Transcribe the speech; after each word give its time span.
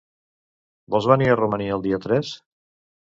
Vols 0.95 1.07
venir 1.13 1.29
a 1.33 1.35
Romania 1.41 1.77
el 1.79 1.85
dia 1.87 2.01
tres? 2.07 2.33